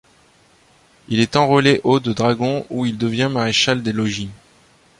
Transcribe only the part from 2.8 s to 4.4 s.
il devient maréchal des logis.